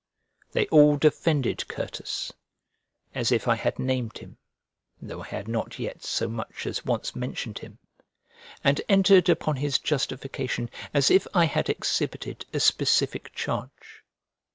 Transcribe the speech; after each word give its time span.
They 0.53 0.65
all 0.69 0.97
defended 0.97 1.59
Certus, 1.69 2.31
as 3.13 3.31
if 3.31 3.47
I 3.47 3.53
had 3.53 3.77
named 3.77 4.17
him 4.17 4.39
(though 4.99 5.21
I 5.21 5.27
had 5.27 5.47
not 5.47 5.77
yet 5.77 6.01
so 6.03 6.27
much 6.27 6.65
as 6.65 6.83
once 6.83 7.15
mentioned 7.15 7.59
him), 7.59 7.77
and 8.63 8.81
entered 8.89 9.29
upon 9.29 9.57
his 9.57 9.77
justification 9.77 10.71
as 10.91 11.11
if 11.11 11.27
I 11.35 11.45
had 11.45 11.69
exhibited 11.69 12.47
a 12.51 12.59
specific 12.59 13.31
charge. 13.35 14.03